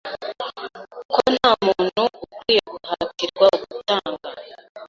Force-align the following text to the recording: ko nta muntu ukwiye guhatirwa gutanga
ko 1.11 1.19
nta 1.33 1.51
muntu 1.67 2.03
ukwiye 2.25 2.61
guhatirwa 2.71 3.47
gutanga 3.71 4.27